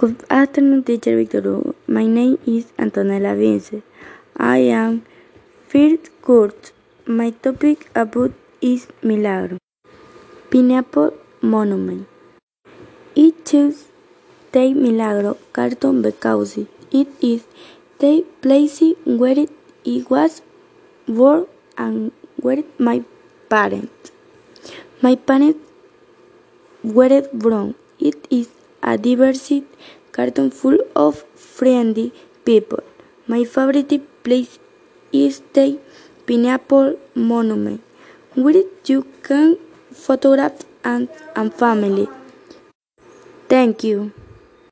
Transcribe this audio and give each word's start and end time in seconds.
Good 0.00 0.20
afternoon, 0.34 0.82
teacher 0.88 1.14
Victor 1.14 1.40
Hugo. 1.46 1.74
My 1.94 2.04
name 2.06 2.38
is 2.46 2.66
Antonella 2.82 3.32
Vince. 3.38 3.82
I 4.34 4.58
am 4.76 4.92
first 5.72 6.06
course. 6.26 6.70
My 7.06 7.26
topic 7.46 7.82
about 8.02 8.32
is 8.62 8.86
Milagro. 9.02 9.58
Pineapple 10.50 11.10
Monument. 11.42 12.06
It 13.24 13.44
chose 13.50 13.80
the 14.52 14.62
Milagro 14.84 15.32
cartoon 15.58 16.00
because 16.06 16.56
it 17.00 17.08
is 17.32 17.42
the 18.04 18.12
place 18.46 18.80
where 19.04 19.44
it 19.96 20.08
was 20.14 20.40
born 21.06 21.44
and 21.76 22.12
where 22.46 22.64
my 22.78 22.96
parents. 23.50 24.12
My 25.02 25.14
parents 25.16 25.60
were 26.82 27.20
born. 27.44 27.74
It 27.98 28.26
is 28.30 28.48
a 28.82 28.96
diverse 28.98 29.62
cartoon 30.12 30.50
full 30.50 30.78
of 30.94 31.22
friendly 31.34 32.12
people. 32.44 32.82
My 33.26 33.44
favorite 33.44 34.22
place 34.24 34.58
is 35.12 35.42
the 35.52 35.78
Pineapple 36.26 36.98
Monument, 37.14 37.82
where 38.34 38.62
you 38.86 39.06
can 39.22 39.58
photograph 39.92 40.62
and, 40.84 41.08
and 41.36 41.52
family. 41.52 42.08
Thank 43.48 43.84
you. 43.84 44.12